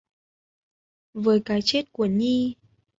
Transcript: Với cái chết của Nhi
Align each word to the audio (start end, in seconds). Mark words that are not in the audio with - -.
Với 1.13 1.41
cái 1.45 1.59
chết 1.63 1.83
của 1.91 2.05
Nhi 2.05 2.55